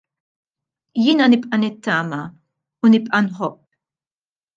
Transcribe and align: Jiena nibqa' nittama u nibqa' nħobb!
Jiena 1.01 1.25
nibqa' 1.33 1.59
nittama 1.63 2.19
u 2.85 2.91
nibqa' 2.95 3.21
nħobb! 3.27 3.61